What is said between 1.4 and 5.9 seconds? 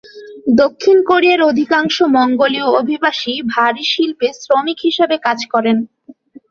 অধিকাংশ মঙ্গোলীয় অভিবাসী ভারী শিল্পে শ্রমিক হিসেবে কাজ করেন।